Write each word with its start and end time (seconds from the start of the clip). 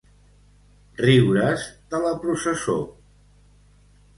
Riure's 1.01 1.67
de 1.93 2.01
la 2.07 2.15
processó. 2.25 2.79